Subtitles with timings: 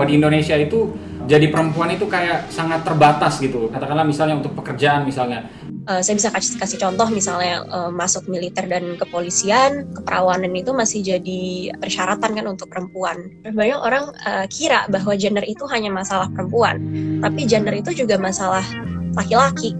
[0.00, 0.96] bahwa di Indonesia itu
[1.28, 3.68] jadi perempuan itu kayak sangat terbatas gitu.
[3.68, 5.44] Katakanlah misalnya untuk pekerjaan misalnya.
[5.84, 11.04] Uh, saya bisa kasih kasih contoh misalnya uh, masuk militer dan kepolisian, keperawanan itu masih
[11.04, 13.28] jadi persyaratan kan untuk perempuan.
[13.44, 16.80] Banyak orang uh, kira bahwa gender itu hanya masalah perempuan,
[17.20, 18.64] tapi gender itu juga masalah
[19.12, 19.76] laki-laki.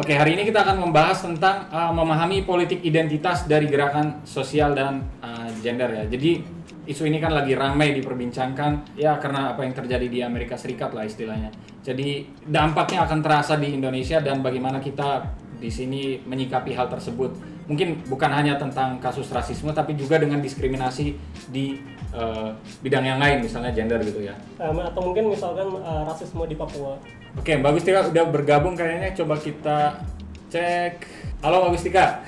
[0.00, 5.04] Oke, hari ini kita akan membahas tentang uh, memahami politik identitas dari gerakan sosial dan
[5.20, 6.08] uh, gender ya.
[6.08, 6.40] Jadi
[6.88, 11.04] isu ini kan lagi ramai diperbincangkan ya karena apa yang terjadi di Amerika Serikat lah
[11.04, 11.52] istilahnya.
[11.84, 17.36] Jadi dampaknya akan terasa di Indonesia dan bagaimana kita di sini menyikapi hal tersebut.
[17.68, 21.12] Mungkin bukan hanya tentang kasus rasisme tapi juga dengan diskriminasi
[21.52, 21.76] di
[22.14, 24.34] uh, bidang yang lain misalnya gender gitu ya.
[24.62, 26.98] Um, atau mungkin misalkan uh, rasisme di Papua
[27.38, 29.14] Oke, Mbak Gustika udah bergabung kayaknya.
[29.14, 30.02] Coba kita
[30.50, 31.06] cek.
[31.46, 32.26] Halo Mbak Gustika.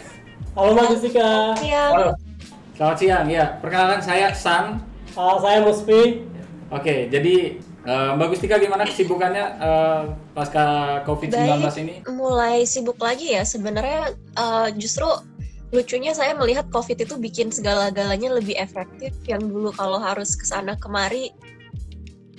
[0.55, 1.59] Halo Mbak Gustika.
[1.59, 2.15] Halo.
[2.79, 3.27] Selamat siang.
[3.27, 4.79] Ya, perkenalkan saya San.
[5.19, 6.23] Halo, saya Musfi.
[6.71, 10.03] Oke, jadi uh, Mbak Gustika gimana kesibukannya uh,
[10.39, 11.51] pasca COVID-19
[11.83, 11.95] ini?
[12.07, 13.43] Mulai sibuk lagi ya.
[13.43, 15.11] Sebenarnya uh, justru
[15.73, 19.17] lucunya saya melihat COVID itu bikin segala-galanya lebih efektif.
[19.25, 21.33] Yang dulu kalau harus ke sana kemari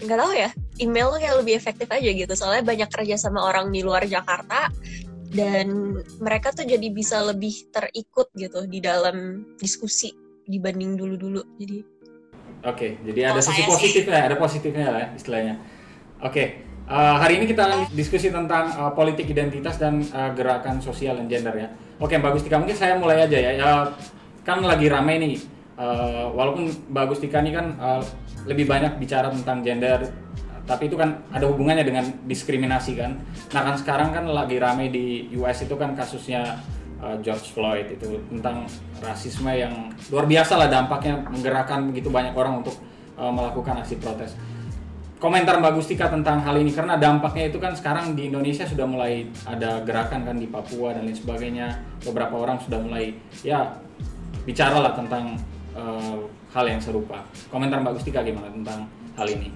[0.03, 0.49] nggak tahu ya
[0.83, 4.67] email tuh kayak lebih efektif aja gitu soalnya banyak kerja sama orang di luar Jakarta
[5.33, 10.11] dan mereka tuh jadi bisa lebih terikut gitu di dalam diskusi
[10.45, 11.77] dibanding dulu-dulu jadi
[12.67, 15.55] oke okay, jadi ada sisi positifnya ada positifnya lah istilahnya
[16.19, 16.47] oke okay.
[16.87, 21.27] Uh, eh, hari ini kita diskusi tentang uh, politik identitas dan uh, gerakan sosial dan
[21.29, 21.67] gender ya.
[22.01, 23.69] Oke Mbak Gustika mungkin saya mulai aja ya, ya
[24.43, 25.35] kan lagi ramai nih.
[25.73, 28.03] Uh, walaupun Mbak Gustika ini kan uh,
[28.45, 30.05] lebih banyak bicara tentang gender
[30.63, 33.19] tapi itu kan ada hubungannya dengan diskriminasi kan.
[33.51, 36.55] Nah kan sekarang kan lagi ramai di US itu kan kasusnya
[37.03, 38.63] uh, George Floyd itu tentang
[39.03, 42.79] rasisme yang luar biasa lah dampaknya menggerakkan begitu banyak orang untuk
[43.19, 44.39] uh, melakukan aksi protes
[45.23, 49.31] komentar Mbak Gustika tentang hal ini karena dampaknya itu kan sekarang di Indonesia sudah mulai
[49.47, 53.79] ada gerakan kan di Papua dan lain sebagainya beberapa orang sudah mulai ya
[54.43, 55.39] bicara lah tentang
[55.79, 57.23] uh, hal yang serupa.
[57.47, 59.47] Komentar Mbak Gustika gimana tentang hal ini?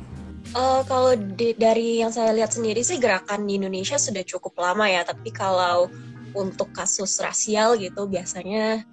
[0.55, 4.87] Uh, kalau di, dari yang saya lihat sendiri sih gerakan di Indonesia sudah cukup lama
[4.87, 5.91] ya, tapi kalau
[6.31, 8.87] untuk kasus rasial gitu biasanya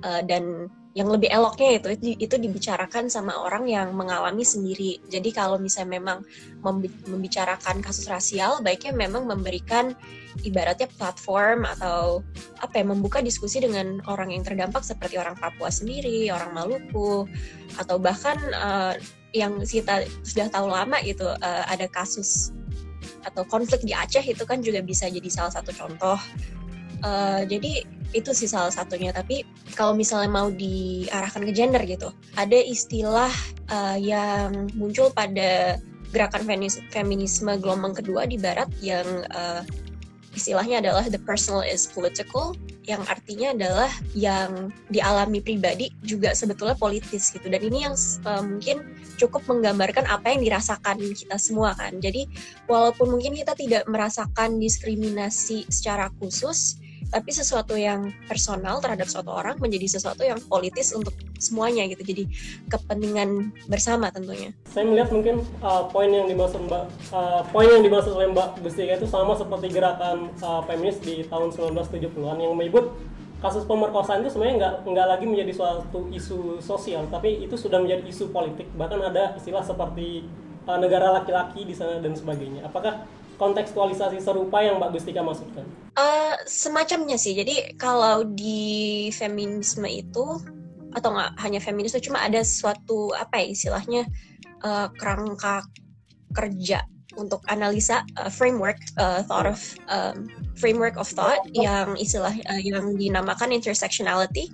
[0.00, 1.88] uh, dan yang lebih eloknya itu
[2.22, 5.02] itu dibicarakan sama orang yang mengalami sendiri.
[5.10, 6.22] Jadi kalau misalnya memang
[7.10, 9.90] membicarakan kasus rasial, baiknya memang memberikan
[10.46, 12.22] ibaratnya platform atau
[12.62, 17.26] apa ya membuka diskusi dengan orang yang terdampak seperti orang Papua sendiri, orang Maluku,
[17.74, 18.94] atau bahkan uh,
[19.34, 22.54] yang kita sudah tahu lama gitu uh, ada kasus
[23.26, 26.16] atau konflik di Aceh itu kan juga bisa jadi salah satu contoh.
[27.04, 27.84] Uh, jadi
[28.16, 29.12] itu sih salah satunya.
[29.12, 29.44] Tapi
[29.76, 32.08] kalau misalnya mau diarahkan ke gender gitu
[32.40, 33.30] ada istilah
[33.68, 35.76] uh, yang muncul pada
[36.14, 36.46] gerakan
[36.94, 39.04] feminisme gelombang kedua di barat yang
[39.34, 39.66] uh,
[40.34, 42.54] istilahnya adalah the personal is political
[42.84, 47.48] yang artinya adalah yang dialami pribadi juga sebetulnya politis gitu.
[47.48, 47.96] Dan ini yang
[48.28, 48.84] uh, mungkin
[49.16, 51.96] cukup menggambarkan apa yang dirasakan kita semua kan.
[51.98, 52.28] Jadi
[52.68, 56.78] walaupun mungkin kita tidak merasakan diskriminasi secara khusus
[57.14, 62.02] tapi sesuatu yang personal terhadap suatu orang menjadi sesuatu yang politis untuk semuanya gitu.
[62.02, 62.26] Jadi
[62.66, 64.50] kepentingan bersama tentunya.
[64.66, 68.98] Saya melihat mungkin uh, poin yang dimaksud mbak uh, poin yang dimaksud oleh mbak Gustika
[68.98, 72.90] itu sama seperti gerakan uh, feminis di tahun 1970-an yang menyebut
[73.38, 78.10] kasus pemerkosaan itu sebenarnya nggak nggak lagi menjadi suatu isu sosial tapi itu sudah menjadi
[78.10, 78.66] isu politik.
[78.74, 80.26] Bahkan ada istilah seperti
[80.66, 82.66] uh, negara laki-laki di sana dan sebagainya.
[82.66, 85.66] Apakah kontekstualisasi serupa yang Mbak Gustika maksudkan?
[85.94, 87.34] Uh, semacamnya sih.
[87.34, 90.38] Jadi kalau di feminisme itu
[90.94, 94.02] atau nggak hanya feminisme, cuma ada suatu apa ya istilahnya
[94.62, 95.66] uh, kerangka
[96.34, 100.26] kerja untuk analisa uh, framework uh, thought of um,
[100.58, 104.50] framework of thought yang istilah uh, yang dinamakan intersectionality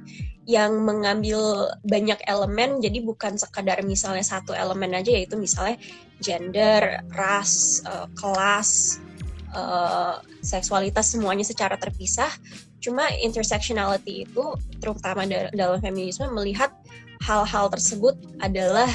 [0.50, 5.78] yang mengambil banyak elemen jadi bukan sekadar misalnya satu elemen aja yaitu misalnya
[6.18, 8.98] gender, ras, uh, kelas,
[9.54, 12.28] uh, seksualitas semuanya secara terpisah.
[12.82, 14.44] Cuma intersectionality itu
[14.82, 15.22] terutama
[15.54, 16.74] dalam feminisme melihat
[17.22, 18.88] hal-hal tersebut adalah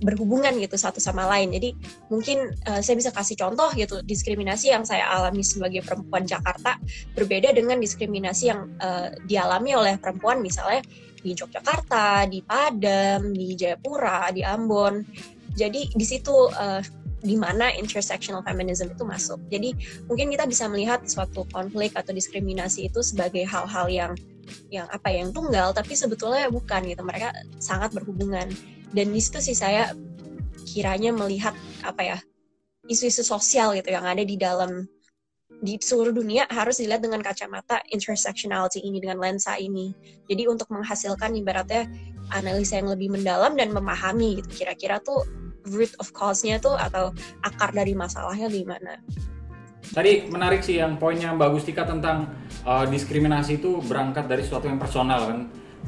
[0.00, 1.52] berhubungan gitu satu sama lain.
[1.56, 1.72] Jadi
[2.12, 6.76] mungkin uh, saya bisa kasih contoh gitu diskriminasi yang saya alami sebagai perempuan Jakarta
[7.16, 10.84] berbeda dengan diskriminasi yang uh, dialami oleh perempuan misalnya
[11.24, 15.02] di Yogyakarta, di Padang, di Jayapura, di Ambon.
[15.56, 16.84] Jadi di situ uh,
[17.24, 19.40] di mana intersectional feminism itu masuk.
[19.48, 19.72] Jadi
[20.06, 24.12] mungkin kita bisa melihat suatu konflik atau diskriminasi itu sebagai hal-hal yang
[24.70, 28.46] yang apa ya, yang tunggal tapi sebetulnya bukan gitu mereka sangat berhubungan
[28.92, 29.90] dan di situ sih saya
[30.66, 32.18] kiranya melihat apa ya
[32.86, 34.86] isu-isu sosial gitu yang ada di dalam
[35.62, 39.94] di seluruh dunia harus dilihat dengan kacamata intersectionality ini dengan lensa ini
[40.28, 41.88] jadi untuk menghasilkan ibaratnya
[42.34, 45.24] analisa yang lebih mendalam dan memahami gitu kira-kira tuh
[45.70, 49.00] root of cause-nya tuh atau akar dari masalahnya di mana
[49.86, 52.26] Tadi menarik sih yang poinnya Mbak Gustika tentang
[52.66, 55.40] uh, diskriminasi itu berangkat dari sesuatu yang personal kan.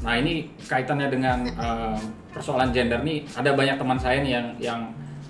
[0.02, 1.98] Nah ini kaitannya dengan uh,
[2.34, 3.26] persoalan gender nih.
[3.34, 4.80] Ada banyak teman saya nih yang yang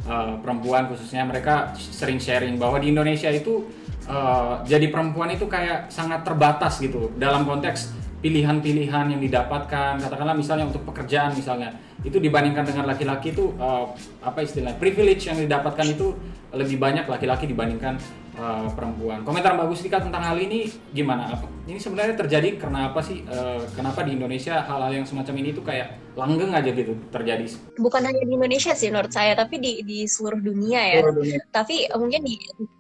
[0.05, 1.25] uh, perempuan khususnya.
[1.25, 3.69] Mereka sering sharing bahwa di Indonesia itu
[4.09, 7.13] uh, jadi perempuan itu kayak sangat terbatas gitu.
[7.17, 10.03] Dalam konteks pilihan-pilihan yang didapatkan.
[10.03, 11.75] Katakanlah misalnya untuk pekerjaan misalnya.
[12.03, 13.91] Itu dibandingkan dengan laki-laki itu uh,
[14.23, 16.15] apa istilahnya privilege yang didapatkan itu
[16.49, 18.01] lebih banyak laki-laki dibandingkan
[18.41, 19.21] uh, perempuan.
[19.21, 21.37] Komentar Mbak Gustika tentang hal ini gimana?
[21.37, 21.45] Apa?
[21.69, 23.21] Ini sebenarnya terjadi karena apa sih?
[23.29, 27.45] Uh, kenapa di Indonesia hal-hal yang semacam ini tuh kayak langgeng aja gitu terjadi?
[27.77, 30.95] Bukan hanya di Indonesia sih menurut saya tapi di di seluruh dunia ya.
[31.05, 31.39] Seluruh dunia.
[31.53, 32.35] tapi mungkin di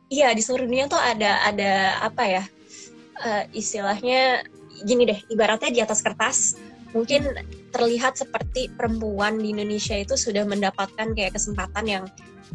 [0.09, 2.43] iya di seluruh dunia tuh ada ada apa ya
[3.20, 4.47] uh, istilahnya
[4.87, 6.56] gini deh, ibaratnya di atas kertas
[6.97, 7.37] mungkin
[7.69, 12.05] terlihat seperti perempuan di Indonesia itu sudah mendapatkan kayak kesempatan yang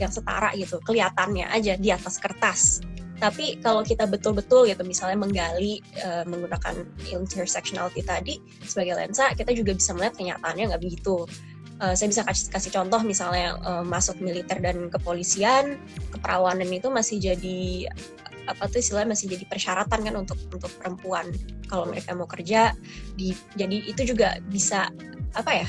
[0.01, 2.81] yang setara gitu, kelihatannya aja di atas kertas.
[3.21, 8.35] Tapi kalau kita betul-betul gitu misalnya menggali uh, menggunakan intersectionality tadi
[8.65, 11.23] sebagai lensa, kita juga bisa melihat kenyataannya nggak begitu.
[11.79, 15.79] Uh, saya bisa kasih, kasih contoh misalnya uh, masuk militer dan kepolisian,
[16.11, 17.87] keperawanan itu masih jadi
[18.43, 21.31] apa tuh istilahnya masih jadi persyaratan kan untuk untuk perempuan
[21.71, 22.75] kalau mereka mau kerja
[23.15, 24.91] di jadi itu juga bisa
[25.31, 25.67] apa ya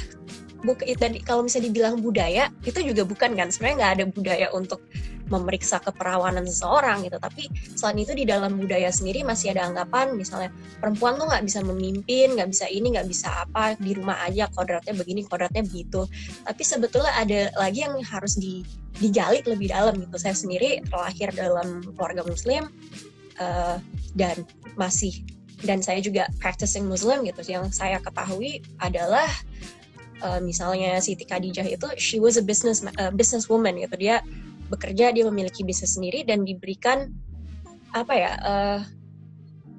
[0.64, 3.52] buk dan kalau misalnya dibilang budaya itu juga bukan kan?
[3.52, 4.81] Sebenarnya nggak ada budaya untuk
[5.28, 7.16] memeriksa keperawanan seseorang gitu.
[7.16, 11.61] Tapi selain itu di dalam budaya sendiri masih ada anggapan misalnya perempuan tuh nggak bisa
[11.64, 16.05] memimpin nggak bisa ini nggak bisa apa di rumah aja kodratnya begini kodratnya begitu.
[16.44, 18.64] Tapi sebetulnya ada lagi yang harus di,
[19.00, 20.17] digali lebih dalam gitu.
[20.20, 22.69] Saya sendiri terlahir dalam keluarga muslim
[23.40, 23.81] uh,
[24.12, 24.44] dan
[24.76, 25.25] masih
[25.64, 27.40] dan saya juga practicing muslim gitu.
[27.49, 29.26] Yang saya ketahui adalah
[30.22, 33.96] uh, misalnya Siti Khadijah itu she was a business uh, businesswoman gitu.
[33.99, 34.20] Dia
[34.69, 37.11] bekerja dia memiliki bisnis sendiri dan diberikan
[37.94, 38.81] apa ya uh,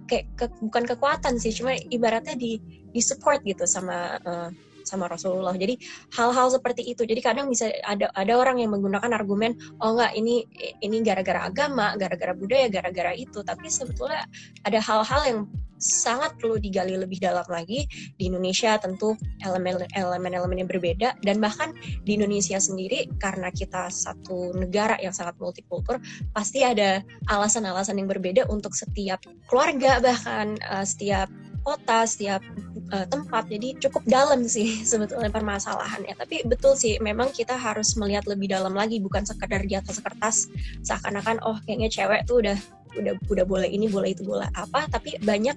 [0.07, 2.61] kayak ke, bukan kekuatan sih cuma ibaratnya di
[2.95, 4.49] di support gitu sama uh,
[4.85, 5.57] sama Rasulullah.
[5.57, 5.75] Jadi
[6.15, 7.03] hal-hal seperti itu.
[7.03, 10.45] Jadi kadang bisa ada ada orang yang menggunakan argumen oh enggak ini
[10.79, 13.41] ini gara-gara agama, gara-gara budaya, gara-gara itu.
[13.41, 14.23] Tapi sebetulnya
[14.63, 15.39] ada hal-hal yang
[15.85, 21.75] sangat perlu digali lebih dalam lagi di Indonesia tentu elemen-elemen yang berbeda dan bahkan
[22.07, 25.99] di Indonesia sendiri karena kita satu negara yang sangat multikultur
[26.31, 29.19] pasti ada alasan-alasan yang berbeda untuk setiap
[29.51, 31.27] keluarga bahkan uh, setiap
[31.65, 32.45] kota, setiap
[32.94, 33.50] uh, tempat.
[33.50, 36.13] Jadi cukup dalam sih sebetulnya permasalahannya.
[36.13, 40.45] Tapi betul sih, memang kita harus melihat lebih dalam lagi, bukan sekedar di atas kertas
[40.85, 42.57] seakan-akan oh kayaknya cewek tuh udah
[42.95, 45.56] udah udah boleh ini boleh itu boleh apa tapi banyak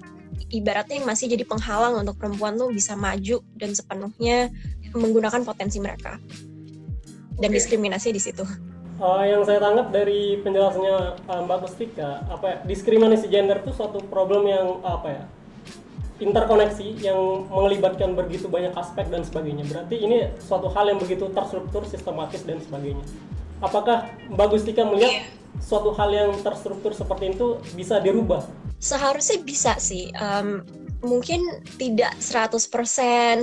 [0.51, 4.51] ibaratnya yang masih jadi penghalang untuk perempuan tuh bisa maju dan sepenuhnya
[4.91, 6.19] menggunakan potensi mereka
[7.39, 7.55] dan okay.
[7.55, 8.43] diskriminasi di situ.
[8.99, 14.03] Uh, yang saya tangkap dari penjelasannya uh, Mbak Gustika, apa ya, diskriminasi gender itu suatu
[14.11, 15.23] problem yang apa ya
[16.19, 19.63] interkoneksi yang melibatkan begitu banyak aspek dan sebagainya.
[19.65, 23.03] Berarti ini suatu hal yang begitu terstruktur, sistematis dan sebagainya.
[23.59, 25.27] Apakah Mbak Gustika melihat yeah.
[25.59, 28.43] suatu hal yang terstruktur seperti itu bisa dirubah?
[28.79, 30.11] Seharusnya bisa sih.
[30.15, 30.63] Um,
[31.03, 31.43] mungkin
[31.79, 32.59] tidak 100%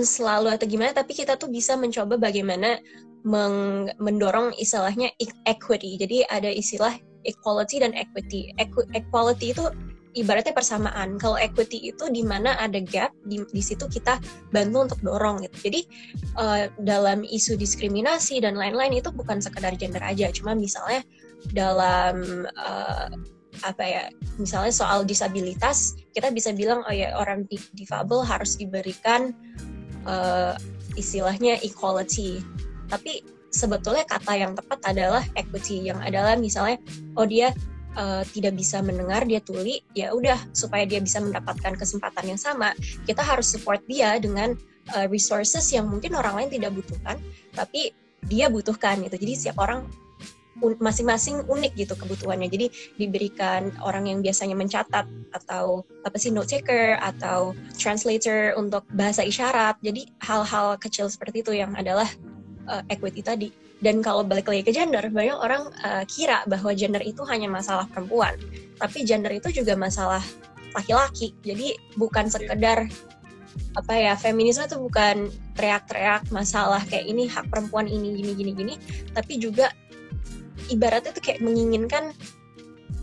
[0.05, 2.81] selalu atau gimana, tapi kita tuh bisa mencoba bagaimana
[3.27, 5.13] meng mendorong istilahnya
[5.49, 5.99] equity.
[6.01, 6.95] Jadi ada istilah
[7.27, 8.55] equality dan equity.
[8.57, 9.65] Equ equality itu
[10.17, 11.21] ibaratnya persamaan.
[11.21, 14.17] Kalau equity itu di mana ada gap, di, di situ kita
[14.49, 15.69] bantu untuk dorong gitu.
[15.69, 15.81] Jadi
[16.41, 21.05] uh, dalam isu diskriminasi dan lain-lain itu bukan sekedar gender aja, cuma misalnya
[21.53, 23.13] dalam uh,
[23.65, 24.05] apa ya,
[24.41, 27.45] misalnya soal disabilitas, kita bisa bilang oh ya orang
[27.77, 29.37] difabel harus diberikan
[30.09, 30.57] uh,
[30.97, 32.41] istilahnya equality.
[32.89, 36.77] Tapi sebetulnya kata yang tepat adalah equity yang adalah misalnya
[37.17, 37.57] oh dia
[37.97, 42.77] uh, tidak bisa mendengar dia tuli ya udah supaya dia bisa mendapatkan kesempatan yang sama
[43.09, 44.55] kita harus support dia dengan
[44.95, 47.17] uh, resources yang mungkin orang lain tidak butuhkan
[47.57, 47.91] tapi
[48.29, 49.89] dia butuhkan gitu jadi setiap orang
[50.61, 52.49] masing-masing unik gitu kebutuhannya.
[52.49, 59.21] Jadi diberikan orang yang biasanya mencatat atau apa sih note taker atau translator untuk bahasa
[59.21, 59.77] isyarat.
[59.85, 62.09] Jadi hal-hal kecil seperti itu yang adalah
[62.69, 63.49] uh, equity tadi.
[63.77, 67.85] Dan kalau balik lagi ke gender, banyak orang uh, kira bahwa gender itu hanya masalah
[67.93, 68.33] perempuan,
[68.81, 70.25] tapi gender itu juga masalah
[70.73, 71.37] laki-laki.
[71.45, 72.89] Jadi bukan sekedar
[73.77, 78.75] apa ya feminisme itu bukan teriak-teriak masalah kayak ini hak perempuan ini gini gini gini
[79.17, 79.73] tapi juga
[80.69, 82.13] ibaratnya tuh kayak menginginkan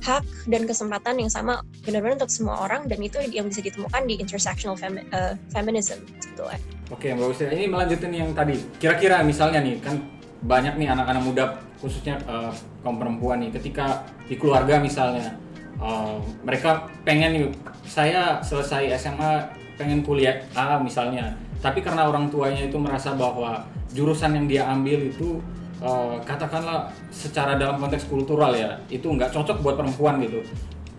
[0.03, 4.20] hak dan kesempatan yang sama benar-benar untuk semua orang dan itu yang bisa ditemukan di
[4.20, 6.60] intersectional femi uh, feminism sebetulnya.
[6.92, 8.60] Oke, Mbak Usia, ini melanjutin yang tadi.
[8.84, 10.03] Kira-kira misalnya nih kan
[10.43, 11.43] banyak nih anak-anak muda
[11.79, 12.51] khususnya uh,
[12.83, 13.51] kaum perempuan nih.
[13.55, 15.35] Ketika di keluarga misalnya
[15.79, 17.51] uh, mereka pengen
[17.83, 19.43] saya selesai SMA
[19.79, 21.33] pengen kuliah A misalnya.
[21.63, 23.63] Tapi karena orang tuanya itu merasa bahwa
[23.95, 25.39] jurusan yang dia ambil itu
[25.79, 30.43] uh, katakanlah secara dalam konteks kultural ya itu nggak cocok buat perempuan gitu.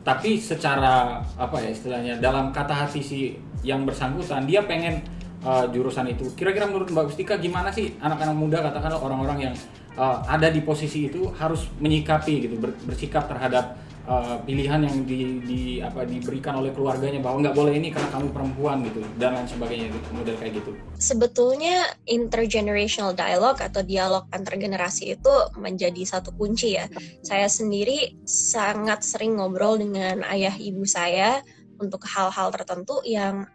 [0.05, 3.21] Tapi secara apa ya istilahnya dalam kata hati si
[3.65, 5.01] yang bersangkutan dia pengen
[5.45, 9.55] uh, jurusan itu kira-kira menurut Mbak Ustika gimana sih anak-anak muda katakanlah orang-orang yang
[10.01, 15.41] uh, ada di posisi itu harus menyikapi gitu ber, bersikap terhadap uh, pilihan yang di,
[15.45, 19.49] di apa diberikan oleh keluarganya bahwa nggak boleh ini karena kamu perempuan gitu dan lain
[19.49, 20.71] sebagainya gitu model kayak gitu.
[21.01, 21.77] Sebetulnya
[22.09, 26.87] intergenerational dialogue atau dialog antar generasi itu menjadi satu kunci ya.
[27.25, 31.41] Saya sendiri sangat sering ngobrol dengan ayah ibu saya
[31.75, 33.51] untuk hal-hal tertentu yang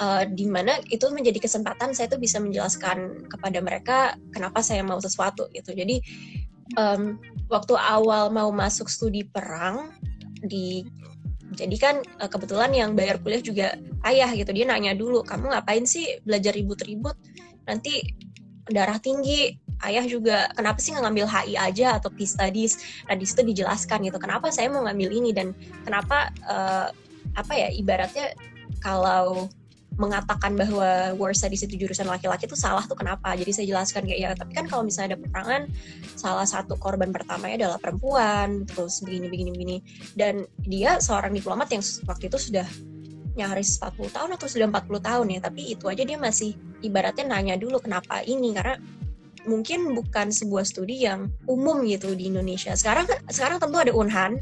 [0.00, 3.98] uh, di mana itu menjadi kesempatan saya tuh bisa menjelaskan kepada mereka
[4.32, 5.76] kenapa saya mau sesuatu gitu.
[5.76, 6.00] Jadi
[6.80, 7.20] um,
[7.52, 9.92] waktu awal mau masuk studi perang
[10.40, 10.82] di
[11.50, 13.66] jadi kan eh, kebetulan yang bayar kuliah juga
[14.06, 14.54] ayah gitu.
[14.54, 17.18] Dia nanya dulu kamu ngapain sih belajar ribut-ribut?
[17.66, 18.02] Nanti
[18.70, 19.58] darah tinggi.
[19.80, 22.78] Ayah juga kenapa sih ngambil HI aja atau peace studies?
[23.08, 24.20] Nah di situ dijelaskan gitu.
[24.20, 26.92] Kenapa saya mau ngambil ini dan kenapa uh,
[27.34, 28.36] apa ya ibaratnya
[28.84, 29.48] kalau
[30.00, 33.36] mengatakan bahwa war studies itu jurusan laki-laki itu salah tuh kenapa?
[33.36, 35.62] Jadi saya jelaskan kayak ya tapi kan kalau misalnya ada peperangan
[36.16, 39.76] salah satu korban pertamanya adalah perempuan terus begini begini begini.
[40.16, 42.64] Dan dia seorang diplomat yang waktu itu sudah
[43.36, 47.54] nyaris 40 tahun atau sudah 40 tahun ya tapi itu aja dia masih ibaratnya nanya
[47.56, 48.76] dulu kenapa ini karena
[49.48, 52.76] mungkin bukan sebuah studi yang umum gitu di Indonesia.
[52.76, 54.40] Sekarang sekarang tentu ada Unhan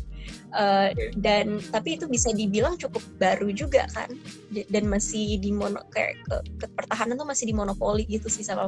[0.54, 4.10] uh, dan tapi itu bisa dibilang cukup baru juga kan
[4.50, 8.66] dan masih di mono kayak ke, ke pertahanan tuh masih dimonopoli gitu sih sama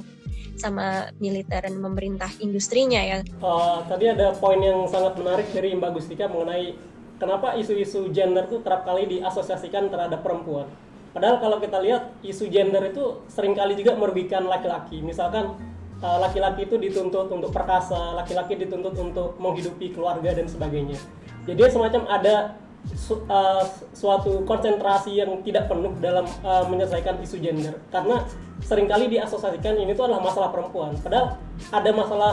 [0.61, 3.19] sama militer dan pemerintah industrinya ya.
[3.41, 6.77] Uh, tadi ada poin yang sangat menarik dari Mbak Gustika mengenai
[7.17, 10.69] kenapa isu-isu gender tuh kerap kali diasosiasikan terhadap perempuan.
[11.11, 15.03] Padahal kalau kita lihat isu gender itu sering kali juga merugikan laki-laki.
[15.03, 15.59] Misalkan
[16.01, 20.97] laki-laki itu dituntut untuk perkasa, laki-laki dituntut untuk menghidupi keluarga dan sebagainya.
[21.45, 22.57] Jadi semacam ada
[22.97, 23.61] su uh,
[23.93, 28.25] suatu konsentrasi yang tidak penuh dalam uh, menyelesaikan isu gender karena
[28.65, 30.97] sering kali diasosiasikan ini tuh adalah masalah perempuan.
[30.97, 31.37] Padahal
[31.69, 32.33] ada masalah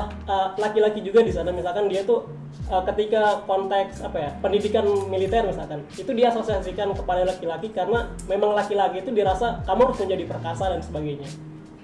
[0.55, 1.51] laki-laki uh, juga di sana.
[1.51, 2.23] Misalkan dia tuh
[2.71, 9.03] uh, ketika konteks apa ya pendidikan militer misalkan itu diasosiasikan kepada laki-laki karena memang laki-laki
[9.03, 11.27] itu dirasa kamu harus menjadi perkasa dan sebagainya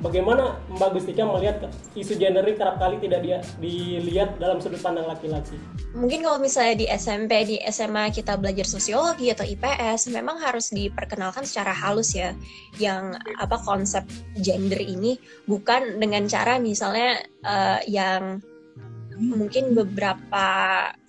[0.03, 5.07] bagaimana Mbak Gustika melihat isu gender ini kerap kali tidak dia, dilihat dalam sudut pandang
[5.07, 5.55] laki-laki?
[5.95, 11.47] Mungkin kalau misalnya di SMP, di SMA kita belajar sosiologi atau IPS, memang harus diperkenalkan
[11.47, 12.35] secara halus ya,
[12.77, 14.03] yang apa konsep
[14.43, 15.15] gender ini
[15.47, 18.43] bukan dengan cara misalnya uh, yang
[19.15, 20.47] mungkin beberapa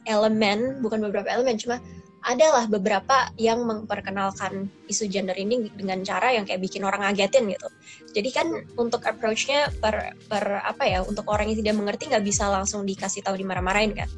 [0.06, 1.82] elemen, bukan beberapa elemen, cuma
[2.25, 7.69] adalah beberapa yang memperkenalkan isu gender ini dengan cara yang kayak bikin orang ngagetin gitu.
[8.16, 8.47] Jadi kan
[8.81, 13.21] untuk approach-nya per, per apa ya untuk orang yang tidak mengerti nggak bisa langsung dikasih
[13.21, 14.09] tahu dimarah-marahin kan.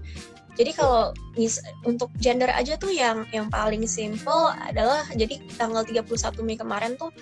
[0.56, 6.08] Jadi kalau mis, untuk gender aja tuh yang yang paling simple adalah jadi tanggal 31
[6.40, 7.12] Mei kemarin tuh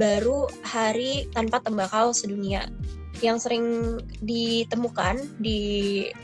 [0.00, 2.64] baru hari tanpa tembakau sedunia.
[3.18, 3.66] Yang sering
[4.22, 5.60] ditemukan di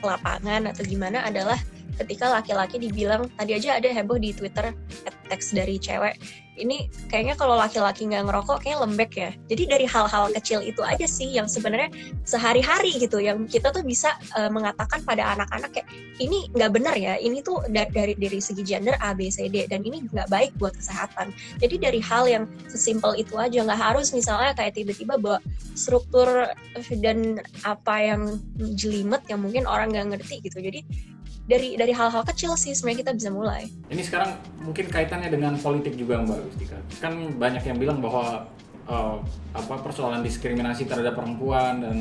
[0.01, 1.59] lapangan atau gimana adalah
[2.01, 4.75] ketika laki-laki dibilang tadi aja ada heboh di Twitter
[5.31, 6.19] teks dari cewek.
[6.55, 9.31] Ini kayaknya kalau laki-laki nggak ngerokok kayak lembek ya.
[9.51, 11.91] Jadi dari hal-hal kecil itu aja sih yang sebenarnya
[12.23, 15.91] sehari-hari gitu yang kita tuh bisa uh, mengatakan pada anak-anak kayak
[16.23, 19.67] ini nggak benar ya ini tuh dari, dari dari segi gender A B C D
[19.67, 21.35] dan ini nggak baik buat kesehatan.
[21.59, 25.43] Jadi dari hal yang sesimpel itu aja nggak harus misalnya kayak tiba-tiba bawa
[25.75, 26.55] struktur
[27.03, 28.39] dan apa yang
[28.79, 30.63] jelimet yang mungkin orang nggak ngerti gitu.
[30.63, 30.87] Jadi
[31.45, 33.69] dari dari hal-hal kecil sih sebenarnya kita bisa mulai.
[33.93, 34.31] Ini sekarang
[34.65, 36.79] mungkin kaitannya dengan politik juga Mbak Gustika.
[37.05, 38.49] Kan banyak yang bilang bahwa
[38.89, 39.21] uh,
[39.53, 41.97] apa persoalan diskriminasi terhadap perempuan dan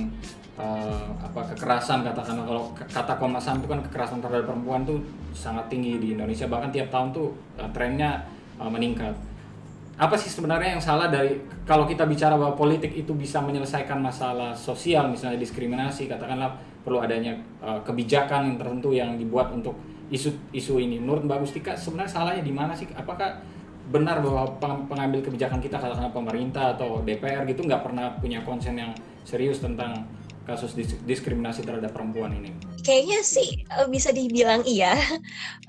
[0.56, 5.04] uh, apa kekerasan katakanlah kalau kata Komnas HAM itu kan kekerasan terhadap perempuan tuh
[5.36, 8.24] sangat tinggi di Indonesia bahkan tiap tahun tuh uh, trennya
[8.64, 9.12] uh, meningkat.
[9.94, 14.56] Apa sih sebenarnya yang salah dari kalau kita bicara bahwa politik itu bisa menyelesaikan masalah
[14.56, 19.80] sosial misalnya diskriminasi katakanlah perlu adanya uh, kebijakan yang tertentu yang dibuat untuk
[20.12, 21.00] isu isu ini.
[21.00, 22.86] Menurut Mbak Gustika sebenarnya salahnya di mana sih?
[22.94, 23.40] Apakah
[23.84, 24.48] benar bahwa
[24.88, 28.92] pengambil kebijakan kita katakanlah pemerintah atau DPR gitu nggak pernah punya konsen yang
[29.28, 30.08] serius tentang
[30.44, 30.76] kasus
[31.08, 32.52] diskriminasi terhadap perempuan ini?
[32.84, 34.96] Kayaknya sih uh, bisa dibilang iya.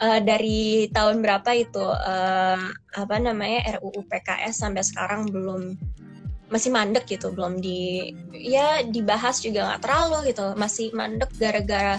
[0.02, 2.59] Uh, dari tahun berapa itu uh,
[2.94, 5.78] apa namanya RUU PKS sampai sekarang belum
[6.53, 11.99] masih mandek gitu, belum di ya dibahas juga nggak terlalu gitu, masih mandek gara-gara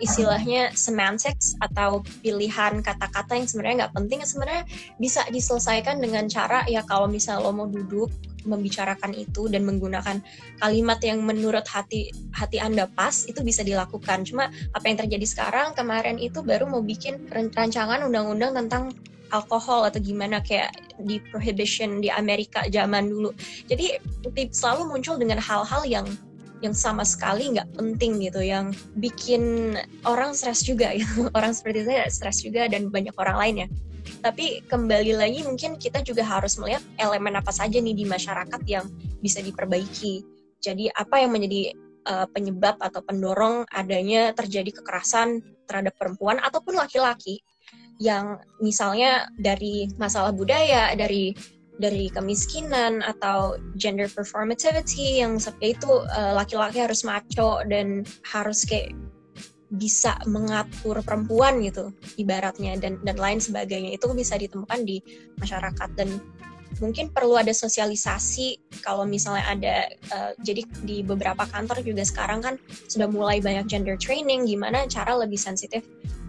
[0.00, 4.64] istilahnya semantics atau pilihan kata-kata yang sebenarnya nggak penting sebenarnya
[4.96, 8.08] bisa diselesaikan dengan cara ya kalau misal lo mau duduk
[8.48, 10.24] membicarakan itu dan menggunakan
[10.56, 14.24] kalimat yang menurut hati hati anda pas itu bisa dilakukan.
[14.24, 18.96] Cuma apa yang terjadi sekarang kemarin itu baru mau bikin rancangan undang-undang tentang
[19.28, 20.40] alkohol atau gimana.
[20.40, 20.72] Kayak
[21.04, 23.30] di prohibition di Amerika zaman dulu.
[23.66, 24.00] Jadi
[24.52, 26.06] selalu muncul dengan hal-hal yang
[26.60, 32.04] yang sama sekali nggak penting gitu yang bikin orang stres juga ya orang seperti saya
[32.12, 33.68] stres juga dan banyak orang lain ya.
[34.20, 38.84] Tapi kembali lagi mungkin kita juga harus melihat elemen apa saja nih di masyarakat yang
[39.24, 40.24] bisa diperbaiki.
[40.60, 41.72] Jadi apa yang menjadi
[42.04, 47.40] uh, penyebab atau pendorong adanya terjadi kekerasan terhadap perempuan ataupun laki-laki
[48.00, 51.36] yang misalnya dari masalah budaya dari
[51.80, 58.92] dari kemiskinan atau gender performativity yang seperti itu uh, laki-laki harus maco dan harus kayak
[59.70, 63.96] bisa mengatur perempuan gitu ibaratnya dan dan lain sebagainya.
[63.96, 65.00] Itu bisa ditemukan di
[65.40, 66.20] masyarakat dan
[66.84, 68.80] mungkin perlu ada sosialisasi.
[68.84, 69.76] Kalau misalnya ada
[70.12, 72.54] uh, jadi di beberapa kantor juga sekarang kan
[72.92, 75.80] sudah mulai banyak gender training gimana cara lebih sensitif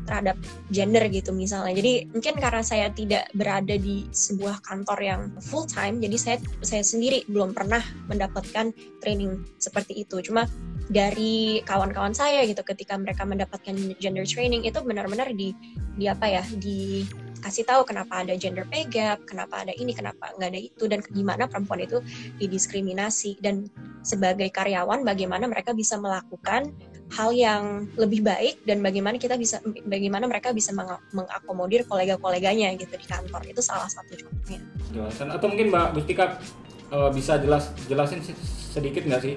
[0.05, 0.37] terhadap
[0.73, 1.77] gender gitu misalnya.
[1.77, 6.83] Jadi mungkin karena saya tidak berada di sebuah kantor yang full time, jadi saya saya
[6.83, 10.21] sendiri belum pernah mendapatkan training seperti itu.
[10.25, 10.45] Cuma
[10.91, 15.55] dari kawan-kawan saya gitu ketika mereka mendapatkan gender training itu benar-benar di
[15.95, 17.07] di apa ya di
[17.41, 21.01] kasih tahu kenapa ada gender pay gap, kenapa ada ini, kenapa nggak ada itu, dan
[21.09, 21.97] gimana perempuan itu
[22.37, 23.41] didiskriminasi.
[23.41, 23.65] Dan
[24.05, 26.69] sebagai karyawan, bagaimana mereka bisa melakukan
[27.11, 32.95] hal yang lebih baik dan bagaimana kita bisa bagaimana mereka bisa meng mengakomodir kolega-koleganya gitu
[32.95, 34.63] di kantor itu salah satu contohnya.
[34.95, 36.39] Jelasan atau mungkin Mbak Gustika
[36.87, 38.23] uh, bisa jelas jelasin
[38.71, 39.35] sedikit nggak sih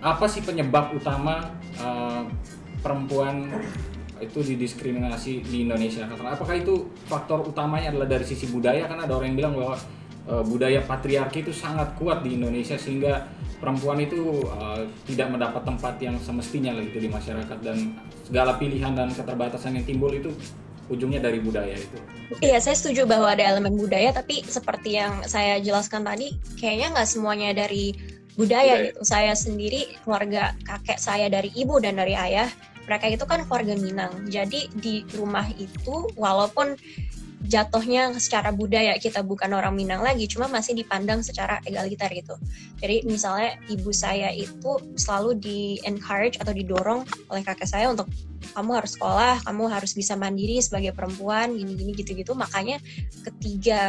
[0.00, 1.50] apa sih penyebab utama
[1.82, 2.24] uh,
[2.80, 3.50] perempuan
[4.20, 6.04] itu didiskriminasi di Indonesia?
[6.06, 8.84] Apakah itu faktor utamanya adalah dari sisi budaya?
[8.84, 9.74] Karena ada orang yang bilang bahwa
[10.28, 13.28] uh, budaya patriarki itu sangat kuat di Indonesia sehingga
[13.60, 17.94] perempuan itu uh, tidak mendapat tempat yang semestinya gitu di masyarakat dan
[18.24, 20.32] segala pilihan dan keterbatasan yang timbul itu
[20.90, 21.96] ujungnya dari budaya itu.
[22.42, 27.08] Iya, saya setuju bahwa ada elemen budaya, tapi seperti yang saya jelaskan tadi, kayaknya nggak
[27.08, 27.94] semuanya dari
[28.34, 29.00] budaya, budaya gitu.
[29.06, 32.50] Saya sendiri, keluarga kakek saya dari ibu dan dari ayah,
[32.90, 34.26] mereka itu kan keluarga Minang.
[34.26, 36.74] Jadi di rumah itu, walaupun
[37.40, 42.36] jatuhnya secara budaya kita bukan orang Minang lagi, cuma masih dipandang secara egaliter gitu.
[42.76, 48.12] Jadi misalnya ibu saya itu selalu di encourage atau didorong oleh kakek saya untuk
[48.52, 52.36] kamu harus sekolah, kamu harus bisa mandiri sebagai perempuan, gini-gini gitu-gitu.
[52.36, 52.76] Makanya
[53.24, 53.82] ketiga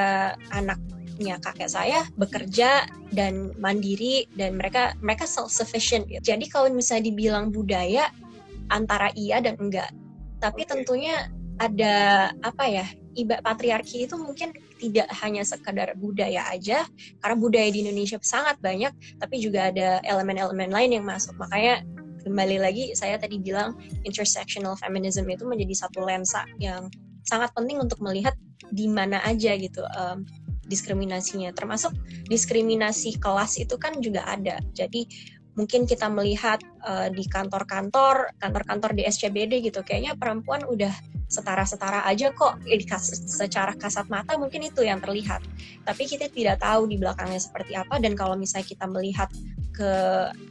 [0.56, 6.24] anaknya kakek saya bekerja dan mandiri dan mereka mereka self sufficient gitu.
[6.24, 8.08] Jadi kalau misalnya dibilang budaya
[8.72, 9.92] antara iya dan enggak.
[10.40, 11.28] Tapi tentunya
[11.60, 16.88] ada apa ya iba patriarki itu mungkin tidak hanya sekadar budaya aja
[17.20, 21.36] karena budaya di Indonesia sangat banyak tapi juga ada elemen-elemen lain yang masuk.
[21.38, 21.84] Makanya
[22.24, 26.88] kembali lagi saya tadi bilang intersectional feminism itu menjadi satu lensa yang
[27.26, 28.34] sangat penting untuk melihat
[28.72, 30.24] di mana aja gitu um,
[30.72, 31.52] diskriminasinya.
[31.52, 31.92] Termasuk
[32.32, 34.62] diskriminasi kelas itu kan juga ada.
[34.72, 35.06] Jadi
[35.62, 40.90] mungkin kita melihat uh, di kantor-kantor kantor-kantor di SCBD gitu kayaknya perempuan udah
[41.32, 42.60] setara-setara aja kok.
[43.30, 45.40] Secara kasat mata mungkin itu yang terlihat.
[45.86, 49.30] Tapi kita tidak tahu di belakangnya seperti apa dan kalau misalnya kita melihat
[49.72, 49.92] ke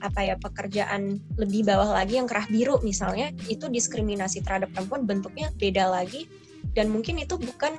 [0.00, 5.52] apa ya pekerjaan lebih bawah lagi yang kerah biru misalnya itu diskriminasi terhadap perempuan bentuknya
[5.58, 6.24] beda lagi.
[6.70, 7.76] Dan mungkin itu bukan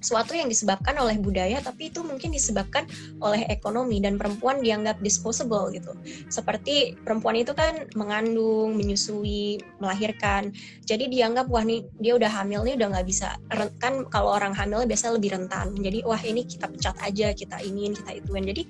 [0.00, 2.88] suatu yang disebabkan oleh budaya tapi itu mungkin disebabkan
[3.20, 5.92] oleh ekonomi dan perempuan dianggap disposable gitu.
[6.32, 10.50] Seperti perempuan itu kan mengandung menyusui melahirkan.
[10.88, 13.36] Jadi dianggap wah nih dia udah hamil nih udah nggak bisa.
[13.78, 15.76] Kan kalau orang hamil biasa lebih rentan.
[15.76, 18.44] Jadi wah ini kita pecat aja kita ingin kita ituin.
[18.48, 18.62] Jadi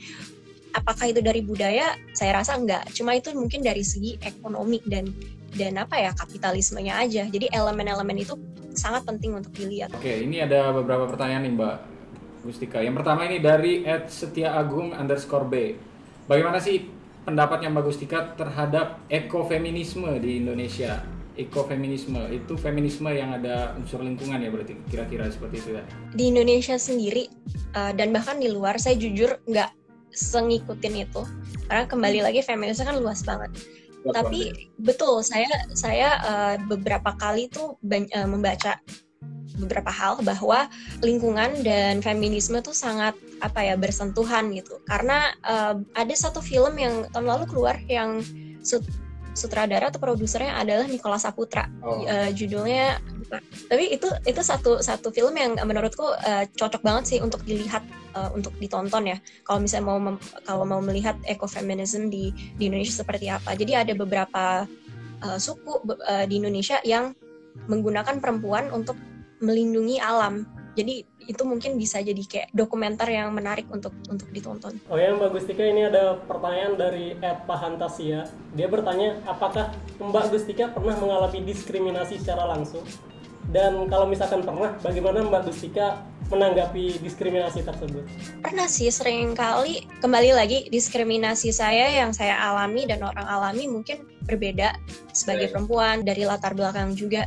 [0.74, 5.08] apakah itu dari budaya saya rasa enggak cuma itu mungkin dari segi ekonomi dan
[5.50, 8.38] dan apa ya kapitalismenya aja jadi elemen-elemen itu
[8.74, 9.90] sangat penting untuk dilihat.
[9.94, 11.76] Oke, ini ada beberapa pertanyaan nih Mbak
[12.46, 12.78] Gustika.
[12.80, 15.54] Yang pertama ini dari Ed Setia Agung underscore B.
[16.30, 16.86] Bagaimana sih
[17.26, 21.02] pendapatnya Mbak Gustika terhadap ekofeminisme di Indonesia?
[21.30, 26.76] ekofeminisme itu feminisme yang ada unsur lingkungan ya berarti kira-kira seperti itu ya di Indonesia
[26.76, 27.32] sendiri
[27.72, 29.70] uh, dan bahkan di luar saya jujur nggak
[30.14, 31.22] sengikutin itu.
[31.66, 33.50] Karena kembali lagi feminisme kan luas banget.
[34.02, 38.80] Luas tapi betul saya saya uh, beberapa kali tuh uh, membaca
[39.60, 40.72] beberapa hal bahwa
[41.04, 43.12] lingkungan dan feminisme tuh sangat
[43.44, 44.80] apa ya bersentuhan gitu.
[44.88, 48.24] Karena uh, ada satu film yang tahun lalu keluar yang
[49.32, 51.70] sutradara atau produsernya adalah Nikola Saputra.
[51.82, 52.02] Oh.
[52.02, 52.98] Uh, judulnya
[53.70, 57.86] tapi itu itu satu satu film yang menurutku uh, cocok banget sih untuk dilihat
[58.18, 59.18] uh, untuk ditonton ya.
[59.46, 59.98] Kalau misalnya mau
[60.42, 63.54] kalau mau melihat ekofeminisme di di Indonesia seperti apa.
[63.54, 64.66] Jadi ada beberapa
[65.22, 67.14] uh, suku uh, di Indonesia yang
[67.70, 68.98] menggunakan perempuan untuk
[69.40, 70.46] melindungi alam.
[70.80, 74.80] Jadi itu mungkin bisa jadi kayak dokumenter yang menarik untuk untuk ditonton.
[74.88, 78.24] Oh ya Mbak Gustika ini ada pertanyaan dari Ed Pahantasia.
[78.56, 82.80] Dia bertanya apakah Mbak Gustika pernah mengalami diskriminasi secara langsung?
[83.50, 88.06] Dan kalau misalkan pernah, bagaimana Mbak Gustika menanggapi diskriminasi tersebut?
[88.40, 94.06] Pernah sih, sering kali kembali lagi diskriminasi saya yang saya alami dan orang alami mungkin
[94.24, 94.78] berbeda
[95.10, 97.26] sebagai perempuan dari latar belakang juga.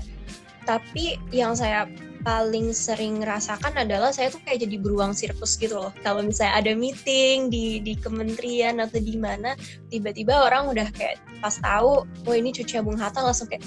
[0.64, 1.92] Tapi yang saya
[2.24, 5.92] paling sering rasakan adalah saya tuh kayak jadi beruang sirkus gitu loh.
[6.02, 9.54] Kalau misalnya ada meeting di di kementerian atau di mana,
[9.92, 13.62] tiba-tiba orang udah kayak pas tahu, oh ini cuci Bung Hatta langsung kayak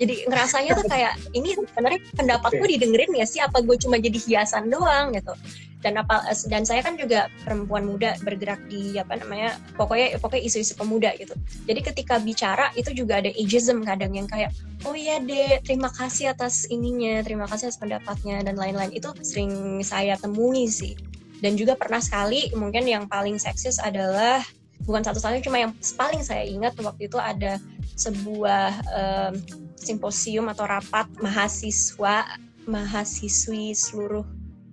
[0.00, 3.38] jadi ngerasanya tuh kayak ini sebenarnya pendapatku didengerin ya sih?
[3.38, 5.14] Apa gue cuma jadi hiasan doang?
[5.14, 5.34] gitu
[5.82, 10.78] dan apa dan saya kan juga perempuan muda bergerak di apa namanya pokoknya pokoknya isu-isu
[10.78, 11.34] pemuda gitu.
[11.66, 14.54] Jadi ketika bicara itu juga ada ageism kadang yang kayak
[14.86, 18.94] oh iya deh terima kasih atas ininya terima kasih atas pendapatnya dan lain-lain.
[18.94, 20.94] Itu sering saya temui sih.
[21.42, 24.46] Dan juga pernah sekali mungkin yang paling seksis adalah
[24.86, 27.58] bukan satu-satunya cuma yang paling saya ingat waktu itu ada
[27.98, 29.34] sebuah um,
[29.74, 34.22] simposium atau rapat mahasiswa mahasiswi seluruh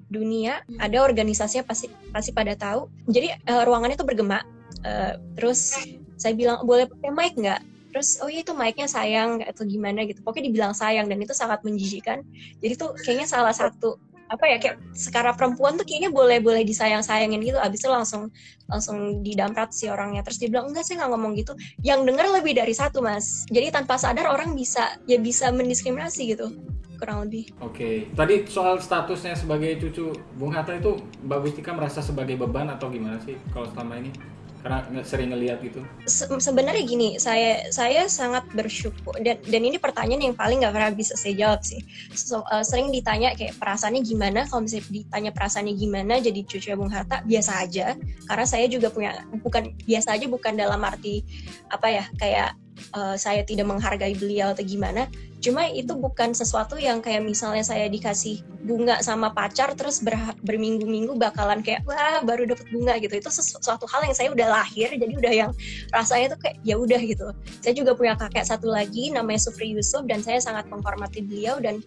[0.10, 0.82] dunia hmm.
[0.82, 2.90] ada organisasinya pasti pasti pada tahu.
[3.08, 4.42] Jadi uh, ruangannya tuh bergema.
[4.82, 5.76] Uh, terus
[6.20, 7.62] saya bilang boleh pakai mic nggak?
[7.90, 10.22] Terus oh iya itu mic-nya sayang atau gimana gitu.
[10.22, 12.22] Pokoknya dibilang sayang dan itu sangat menjijikan.
[12.62, 13.98] Jadi tuh kayaknya salah satu
[14.30, 18.30] apa ya kayak sekarang perempuan tuh kayaknya boleh boleh disayang sayangin gitu abis itu langsung
[18.70, 22.54] langsung didamprat si orangnya terus dia bilang enggak saya nggak ngomong gitu yang denger lebih
[22.54, 26.54] dari satu mas jadi tanpa sadar orang bisa ya bisa mendiskriminasi gitu
[27.00, 27.48] kurang lebih.
[27.64, 27.96] Oke, okay.
[28.12, 33.16] tadi soal statusnya sebagai cucu Bung Hatta itu Mbak Gustika merasa sebagai beban atau gimana
[33.24, 34.12] sih kalau selama ini?
[34.60, 35.80] Karena sering ngeliat gitu.
[36.04, 40.92] Se sebenarnya gini, saya saya sangat bersyukur dan dan ini pertanyaan yang paling nggak pernah
[40.92, 41.80] bisa saya jawab sih.
[42.12, 44.44] So, uh, sering ditanya kayak perasaannya gimana?
[44.52, 47.96] Kalau misalnya ditanya perasaannya gimana jadi cucu Bung Hatta biasa aja.
[48.28, 51.24] Karena saya juga punya bukan biasa aja bukan dalam arti
[51.72, 52.52] apa ya kayak
[52.96, 55.08] uh, saya tidak menghargai beliau atau gimana.
[55.40, 61.16] Cuma itu bukan sesuatu yang kayak misalnya saya dikasih bunga sama pacar terus ber, berminggu-minggu
[61.16, 63.16] bakalan kayak wah baru dapat bunga gitu.
[63.16, 65.52] Itu sesuatu hal yang saya udah lahir jadi udah yang
[65.96, 67.32] rasanya tuh kayak ya udah gitu.
[67.64, 71.80] Saya juga punya kakek satu lagi namanya Sufri Yusuf dan saya sangat menghormati beliau dan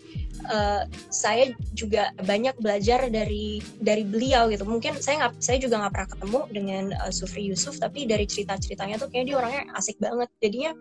[0.48, 4.64] uh, saya juga banyak belajar dari dari beliau gitu.
[4.64, 8.56] Mungkin saya nggak saya juga nggak pernah ketemu dengan uh, Sufri Yusuf tapi dari cerita
[8.56, 10.32] ceritanya tuh kayak dia orangnya asik banget.
[10.40, 10.72] Jadinya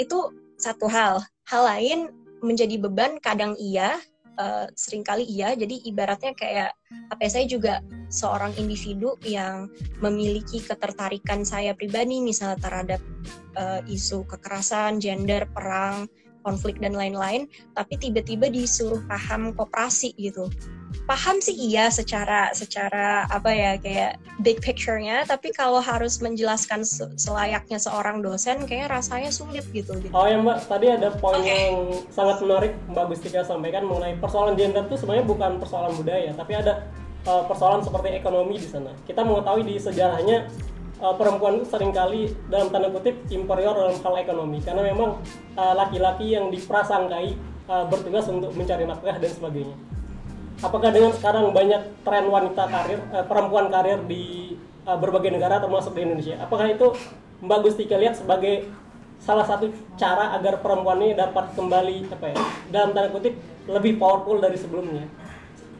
[0.00, 1.22] itu satu hal.
[1.48, 1.98] Hal lain
[2.40, 4.00] menjadi beban kadang iya
[4.38, 5.54] uh, sering kali iya.
[5.54, 6.70] Jadi ibaratnya kayak
[7.10, 7.74] apa ya, saya juga
[8.10, 9.70] seorang individu yang
[10.02, 13.00] memiliki ketertarikan saya pribadi misalnya terhadap
[13.58, 16.06] uh, isu kekerasan gender perang
[16.44, 17.48] konflik dan lain-lain.
[17.72, 20.50] Tapi tiba-tiba disuruh paham kooperasi gitu
[21.04, 26.80] paham sih iya secara secara apa ya kayak big picture-nya tapi kalau harus menjelaskan
[27.20, 30.14] selayaknya seorang dosen kayak rasanya sulit gitu, gitu.
[30.16, 31.52] Oh ya Mbak, tadi ada poin okay.
[31.52, 31.76] yang
[32.08, 36.88] sangat menarik Mbak Gustika sampaikan mengenai persoalan gender itu sebenarnya bukan persoalan budaya, tapi ada
[37.28, 38.92] uh, persoalan seperti ekonomi di sana.
[39.04, 40.48] Kita mengetahui di sejarahnya
[41.04, 45.20] uh, perempuan itu sering kali dalam tanda kutip inferior dalam hal ekonomi karena memang
[45.54, 47.36] eh, laki-laki uh, yang diprasangkai
[47.68, 49.76] uh, bertugas untuk mencari nafkah dan sebagainya
[50.64, 54.56] apakah dengan sekarang banyak tren wanita karir eh, perempuan karir di
[54.88, 56.40] eh, berbagai negara termasuk di Indonesia?
[56.40, 56.96] Apakah itu
[57.44, 58.72] Mbak Gustika lihat sebagai
[59.20, 59.68] salah satu
[60.00, 62.36] cara agar perempuan ini dapat kembali apa ya
[62.72, 63.36] dalam tanda kutip
[63.68, 65.04] lebih powerful dari sebelumnya?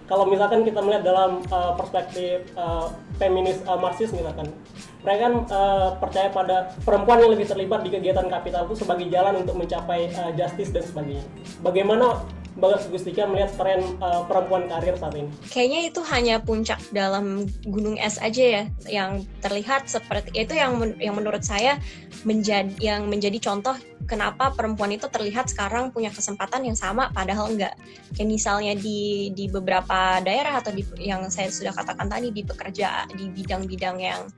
[0.04, 4.52] Kalau misalkan kita melihat dalam uh, perspektif uh, feminis uh, marxis misalkan
[5.00, 9.40] mereka kan uh, percaya pada perempuan yang lebih terlibat di kegiatan kapital itu sebagai jalan
[9.40, 11.24] untuk mencapai uh, justice dan sebagainya.
[11.64, 12.20] Bagaimana
[12.54, 15.26] Mbak Gustika melihat tren uh, perempuan karir saat ini?
[15.50, 20.94] Kayaknya itu hanya puncak dalam gunung es aja ya yang terlihat seperti itu yang men
[21.02, 21.82] yang menurut saya
[22.22, 23.74] menjadi yang menjadi contoh
[24.06, 27.74] kenapa perempuan itu terlihat sekarang punya kesempatan yang sama padahal enggak.
[28.14, 33.10] Kayak misalnya di di beberapa daerah atau di yang saya sudah katakan tadi di pekerja
[33.10, 34.30] di bidang-bidang yang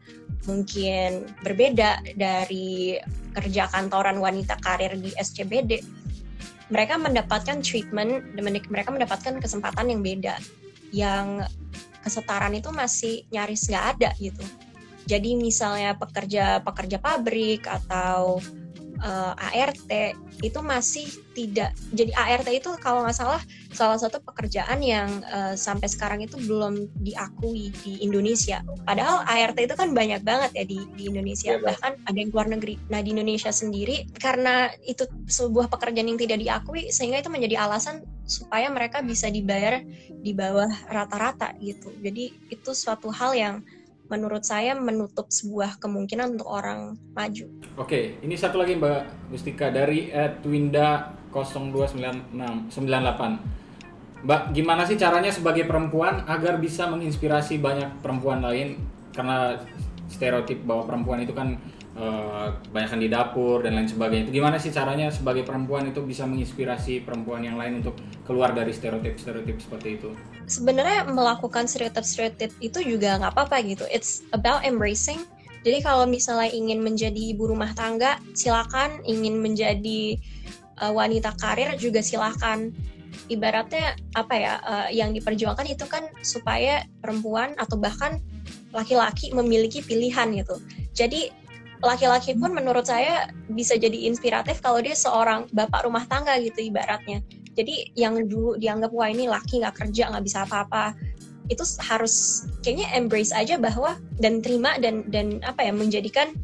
[0.49, 2.97] mungkin berbeda dari
[3.37, 5.85] kerja kantoran wanita karir di SCBD
[6.67, 8.35] mereka mendapatkan treatment
[8.71, 10.35] mereka mendapatkan kesempatan yang beda.
[10.91, 11.47] Yang
[12.03, 14.43] kesetaraan itu masih nyaris nggak ada gitu.
[15.07, 18.43] Jadi misalnya pekerja pekerja pabrik atau
[19.03, 19.91] uh, eh, ART
[20.45, 23.41] itu masih tidak jadi ART itu kalau nggak salah
[23.73, 28.65] salah satu pekerjaan yang uh, sampai sekarang itu belum diakui di Indonesia.
[28.89, 32.49] Padahal ART itu kan banyak banget ya di, di Indonesia, ya, bahkan ada yang luar
[32.49, 32.81] negeri.
[32.89, 38.01] Nah di Indonesia sendiri karena itu sebuah pekerjaan yang tidak diakui sehingga itu menjadi alasan
[38.27, 41.93] supaya mereka bisa dibayar di bawah rata-rata gitu.
[42.01, 43.55] Jadi itu suatu hal yang
[44.07, 47.47] menurut saya menutup sebuah kemungkinan untuk orang maju.
[47.77, 52.83] Oke, ini satu lagi Mbak Gustika dari Edwinda 0298.
[54.27, 58.81] Mbak, gimana sih caranya sebagai perempuan agar bisa menginspirasi banyak perempuan lain
[59.13, 59.61] karena
[60.09, 61.61] stereotip bahwa perempuan itu kan
[61.97, 64.29] uh, banyakkan di dapur dan lain sebagainya.
[64.29, 67.97] Itu gimana sih caranya sebagai perempuan itu bisa menginspirasi perempuan yang lain untuk
[68.29, 70.13] keluar dari stereotip-stereotip seperti itu?
[70.47, 73.85] Sebenarnya melakukan stereotip-stereotip itu juga nggak apa-apa gitu.
[73.89, 75.25] It's about embracing.
[75.67, 79.03] Jadi kalau misalnya ingin menjadi ibu rumah tangga, silakan.
[79.03, 80.15] Ingin menjadi
[80.79, 82.71] uh, wanita karir juga silakan.
[83.27, 84.55] Ibaratnya apa ya?
[84.63, 88.23] Uh, yang diperjuangkan itu kan supaya perempuan atau bahkan
[88.71, 90.63] laki-laki memiliki pilihan gitu.
[90.95, 91.35] Jadi
[91.85, 97.21] laki-laki pun menurut saya bisa jadi inspiratif kalau dia seorang bapak rumah tangga gitu ibaratnya.
[97.57, 100.93] Jadi yang dulu dianggap wah ini laki nggak kerja nggak bisa apa-apa.
[101.49, 106.37] Itu harus kayaknya embrace aja bahwa dan terima dan dan apa ya menjadikan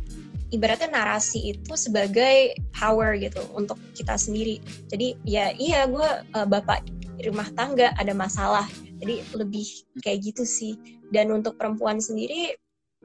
[0.53, 4.61] ibaratnya narasi itu sebagai power gitu untuk kita sendiri.
[4.93, 6.85] Jadi ya iya gue uh, bapak
[7.25, 8.69] rumah tangga ada masalah.
[9.03, 9.67] Jadi lebih
[10.01, 10.77] kayak gitu sih.
[11.13, 12.57] Dan untuk perempuan sendiri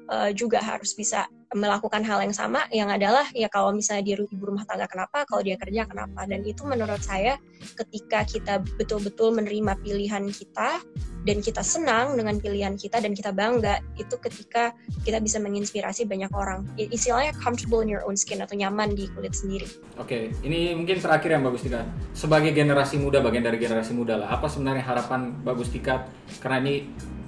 [0.08, 4.44] uh, juga harus bisa melakukan hal yang sama yang adalah ya kalau misalnya dia ibu
[4.44, 5.24] rumah tangga kenapa?
[5.24, 6.28] Kalau dia kerja kenapa?
[6.28, 7.40] Dan itu menurut saya
[7.80, 10.84] ketika kita betul-betul menerima pilihan kita
[11.24, 14.76] dan kita senang dengan pilihan kita dan kita bangga itu ketika
[15.08, 16.68] kita bisa menginspirasi banyak orang.
[16.76, 19.68] Istilahnya comfortable in your own skin atau nyaman di kulit sendiri.
[19.96, 24.36] Oke ini mungkin terakhir yang bagus Tika sebagai generasi muda bagian dari generasi muda lah
[24.36, 26.12] apa sebenarnya harapan bagus Tika
[26.44, 26.74] karena ini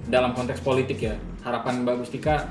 [0.09, 2.49] dalam konteks politik ya harapan bagus Tika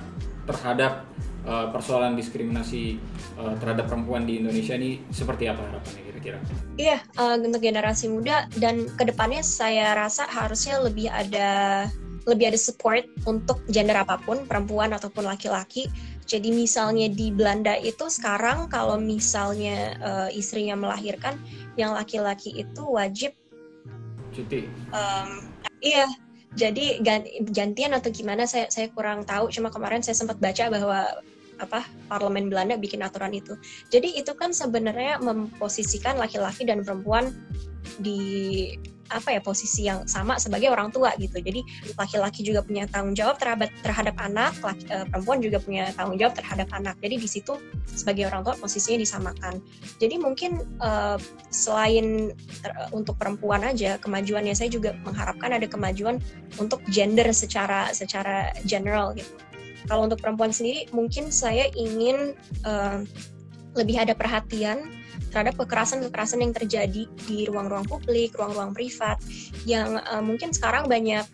[0.48, 1.04] terhadap
[1.44, 2.98] uh, persoalan diskriminasi
[3.38, 6.38] uh, terhadap perempuan di Indonesia ini seperti apa harapannya kira-kira?
[6.80, 11.86] Iya, uh, untuk generasi muda dan ke depannya saya rasa harusnya lebih ada
[12.28, 15.88] lebih ada support untuk gender apa pun, perempuan ataupun laki-laki.
[16.28, 21.40] Jadi misalnya di Belanda itu sekarang kalau misalnya uh, istrinya melahirkan,
[21.80, 23.32] yang laki-laki itu wajib
[24.36, 24.68] cuti.
[24.92, 25.48] Um,
[25.80, 26.04] iya,
[26.56, 27.04] jadi
[27.52, 29.52] gantian atau gimana saya saya kurang tahu.
[29.52, 31.20] Cuma kemarin saya sempat baca bahwa
[31.58, 33.58] apa parlemen Belanda bikin aturan itu.
[33.90, 37.34] Jadi itu kan sebenarnya memposisikan laki-laki dan perempuan
[37.98, 38.72] di
[39.08, 41.40] apa ya posisi yang sama sebagai orang tua gitu.
[41.40, 41.64] Jadi
[41.96, 46.34] laki-laki juga punya tanggung jawab terhadap terhadap anak, laki, uh, perempuan juga punya tanggung jawab
[46.36, 46.94] terhadap anak.
[47.00, 47.56] Jadi di situ
[47.88, 49.60] sebagai orang tua posisinya disamakan.
[49.98, 51.16] Jadi mungkin uh,
[51.48, 56.20] selain ter, untuk perempuan aja kemajuannya saya juga mengharapkan ada kemajuan
[56.60, 59.48] untuk gender secara secara general gitu
[59.88, 62.36] kalau untuk perempuan sendiri, mungkin saya ingin
[62.68, 63.00] uh,
[63.76, 64.88] lebih ada perhatian
[65.28, 69.20] terhadap kekerasan-kekerasan yang terjadi di ruang-ruang publik, ruang-ruang privat,
[69.68, 71.26] yang uh, mungkin sekarang banyak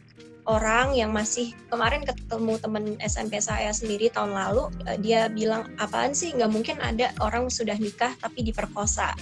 [0.44, 6.12] orang yang masih kemarin ketemu temen SMP saya sendiri tahun lalu uh, dia bilang apaan
[6.12, 6.34] sih?
[6.34, 9.14] Nggak mungkin ada orang sudah nikah tapi diperkosa.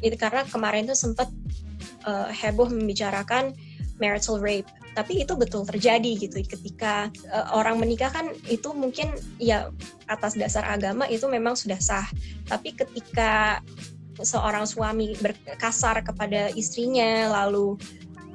[0.00, 1.28] Itu karena kemarin tuh sempat
[2.08, 3.52] uh, heboh membicarakan
[4.00, 6.42] marital rape tapi itu betul terjadi gitu.
[6.42, 9.70] Ketika uh, orang menikah kan itu mungkin ya
[10.10, 12.06] atas dasar agama itu memang sudah sah.
[12.50, 13.62] Tapi ketika
[14.20, 17.78] seorang suami berkasar kepada istrinya lalu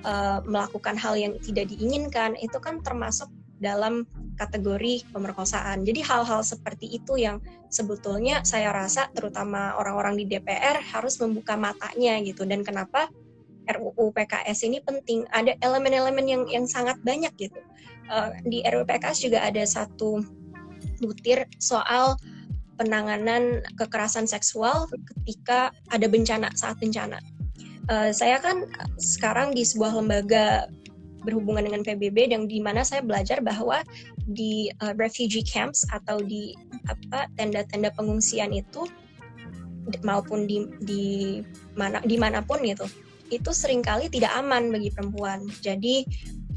[0.08, 4.04] uh, melakukan hal yang tidak diinginkan itu kan termasuk dalam
[4.36, 5.88] kategori pemerkosaan.
[5.88, 7.40] Jadi hal-hal seperti itu yang
[7.72, 12.44] sebetulnya saya rasa terutama orang-orang di DPR harus membuka matanya gitu.
[12.44, 13.08] Dan kenapa
[13.70, 15.26] RUU PKS ini penting.
[15.34, 17.60] Ada elemen-elemen yang yang sangat banyak gitu.
[18.10, 20.22] Uh, di RUU PKS juga ada satu
[21.02, 22.16] butir soal
[22.76, 27.20] penanganan kekerasan seksual ketika ada bencana saat bencana.
[27.88, 28.66] uh, saya kan
[28.98, 30.68] sekarang di sebuah lembaga
[31.26, 33.82] berhubungan dengan PBB dan di mana saya belajar bahwa
[34.30, 36.54] di uh, refugee camps atau di
[36.86, 38.86] apa tenda-tenda pengungsian itu
[40.06, 41.06] maupun di di
[41.78, 42.86] mana di mana pun gitu
[43.34, 45.46] itu sering kali tidak aman bagi perempuan.
[45.62, 46.06] Jadi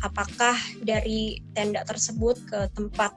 [0.05, 0.55] apakah
[0.85, 3.13] dari tenda tersebut ke tempat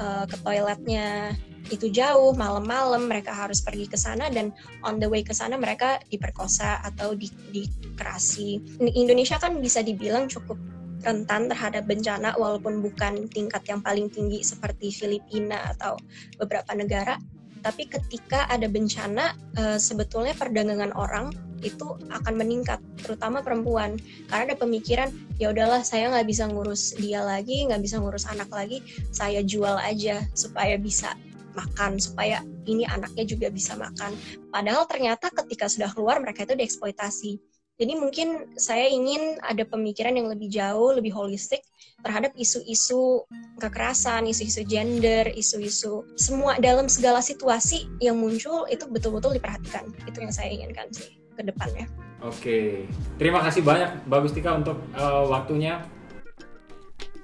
[0.00, 1.36] uh, ke toiletnya
[1.70, 4.50] itu jauh malam-malam mereka harus pergi ke sana dan
[4.82, 8.58] on the way ke sana mereka diperkosa atau di, dikerasi.
[8.82, 10.58] Indonesia kan bisa dibilang cukup
[11.02, 15.98] rentan terhadap bencana walaupun bukan tingkat yang paling tinggi seperti Filipina atau
[16.38, 17.18] beberapa negara
[17.62, 21.30] tapi ketika ada bencana uh, sebetulnya perdagangan orang
[21.62, 23.96] itu akan meningkat terutama perempuan.
[24.28, 28.50] Karena ada pemikiran ya udahlah saya nggak bisa ngurus dia lagi nggak bisa ngurus anak
[28.52, 31.18] lagi saya jual aja supaya bisa
[31.52, 34.16] makan supaya ini anaknya juga bisa makan.
[34.48, 37.40] Padahal ternyata ketika sudah keluar mereka itu dieksploitasi.
[37.80, 41.64] Jadi mungkin saya ingin ada pemikiran yang lebih jauh, lebih holistik
[42.04, 43.26] terhadap isu-isu
[43.58, 49.88] kekerasan, isu-isu gender, isu-isu semua dalam segala situasi yang muncul itu betul-betul diperhatikan.
[50.04, 51.86] Itu yang saya inginkan sih ke depannya.
[52.22, 52.86] Oke,
[53.18, 55.82] terima kasih banyak Mbak Gustika untuk uh, waktunya.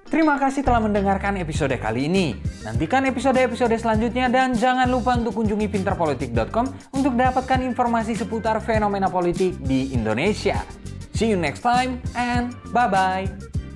[0.09, 2.33] Terima kasih telah mendengarkan episode kali ini.
[2.65, 9.61] Nantikan episode-episode selanjutnya dan jangan lupa untuk kunjungi pinterpolitik.com untuk dapatkan informasi seputar fenomena politik
[9.61, 10.65] di Indonesia.
[11.13, 13.68] See you next time and bye-bye.